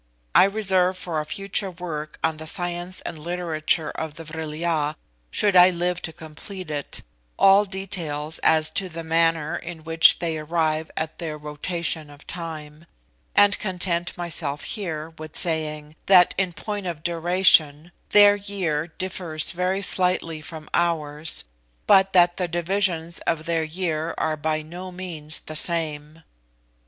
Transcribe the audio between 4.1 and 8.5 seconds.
the Vril ya, should I live to complete it, all details